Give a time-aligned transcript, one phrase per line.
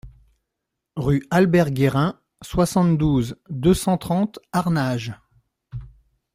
[0.95, 5.13] Rue Albert Guérin, soixante-douze, deux cent trente Arnage